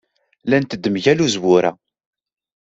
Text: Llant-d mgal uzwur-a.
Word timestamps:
Llant-d 0.45 0.83
mgal 0.93 1.19
uzwur-a. 1.25 1.71